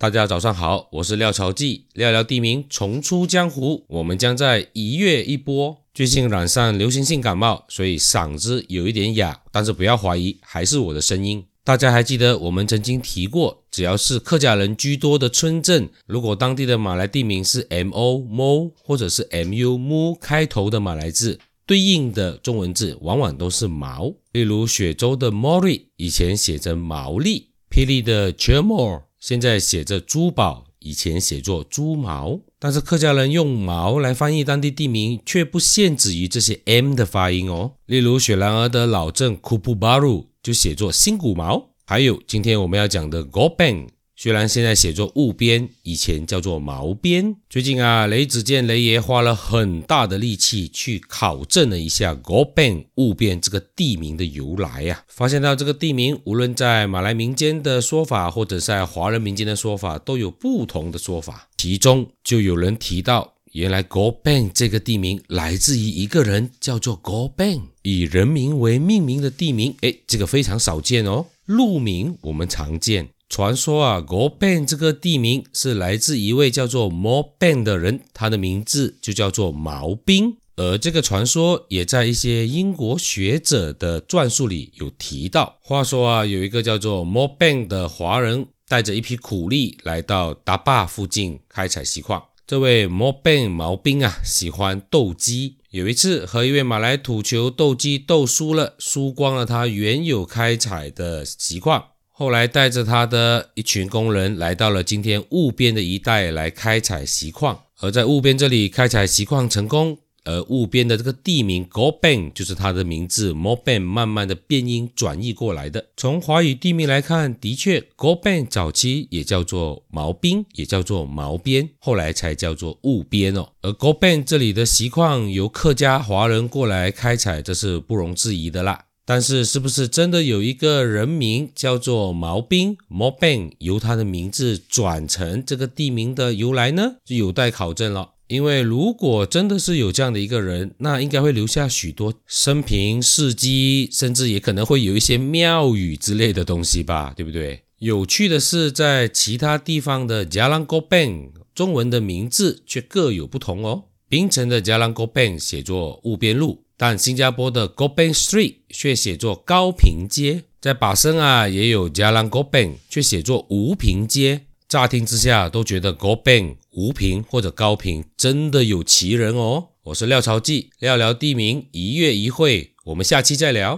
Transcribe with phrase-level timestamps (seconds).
[0.00, 3.84] 大家早上好，我是廖朝记，聊聊地名，重出江湖。
[3.88, 5.76] 我们将在一月一播。
[5.92, 11.44] 最近染上流行性感冒，所以嗓子有一点哑，但是不要怀疑，还是我的声音。
[11.64, 24.14] 大家还记得我们曾经提过，只要是客家人居多的村镇，如果当地的马来地名是 M O Mo 或者是 M U Mu 开头的马来字，对应的中文字往往都是毛。
[24.30, 29.07] 例如雪州的 Mori 以前写着毛利，霹雳的 Chermore。
[29.20, 37.72] 现在写着珠宝，以前写作猪毛，但是客家人用毛来翻译当地地名，却不限制于这些 M 的发音哦。
[37.86, 43.88] 例如雪兰莪的老镇库布巴鲁就写作新古毛，还有今天我们要讲的 Gobang。
[44.20, 47.36] 虽然现在写作雾边，以前叫做毛边。
[47.48, 61.48] 最近啊，雷子健雷爷花了很大的力气去考证了一下 Gobang 雾边这个地名的由来呀，发现到这个地名无论在马来民间的说法，或者在华人民间的说法，都有不同的说法。
[61.56, 69.76] 其中就有人提到，原来 Gobang 这个地名来自于一个人，叫做 Gobang，以人名为命名的地名。
[69.82, 71.26] 诶，这个非常少见哦。
[71.46, 73.10] 路名我们常见。
[73.28, 80.38] 传说啊，Go Ben 这个地名是来自一位叫做 Mo Ben 的人，他的名字就叫做毛兵。
[80.56, 85.58] 而这个传说也在一些英国学者的传述里有提到。
[85.60, 92.20] 话说啊，有一个叫做 Mo Ben 的华人，带着一批苦力来到达坝附近开采锡矿。
[92.46, 95.58] 这位 Mo Ben 毛兵啊，喜欢斗鸡。
[95.70, 101.84] 有一次和一位马来土球斗鸡斗输了，输光了他原有开采的锡矿。
[102.18, 115.86] 后来带着他的一群工人来到了今天雾边的一带来开采锡矿，而在雾边这里开采锡矿成功，而雾边的这个地名 Gobeng 就是他的名字 Moben 慢慢的变音转译过来的。
[115.96, 123.50] 从华语地名来看，的确 Gobeng 早期也叫做毛兵，也叫做毛边，后来才叫做雾边哦。
[123.62, 128.86] 而 Gobeng 这里的锡矿由客家华人过来开采，这是不容置疑的啦。
[129.10, 136.96] 但是，是不是真的有一个人名叫做毛兵 m o b e n 由他的名字转成这个地名的由来呢？
[137.06, 138.10] 就有待考证了。
[138.26, 147.62] 因为如果真的是有这样的一个人，那应该会留下许多生平事迹，甚至也可能会有一些庙宇之类的东西吧，对不对？
[147.78, 153.84] 有趣的是，在其他地方的 Jalan g o b e n 中文的名字却各有不同哦。
[154.06, 156.64] 槟城的 Jalan g o b e n 写作雾边路。
[156.80, 164.42] 但新加坡的 Gopeng Street 却写作高平街，在巴生啊也有 Jalan Gopeng，却写作吴平街。
[164.68, 169.70] 乍听之下都觉得 Gopeng、吴平或者高平真的有奇人哦。
[169.82, 173.76] 我是廖朝记，聊聊地名，一月一会，我们下期再聊。